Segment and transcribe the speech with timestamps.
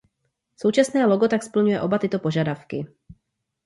[0.57, 2.87] Současné logo tak splňuje oba tyto požadavky.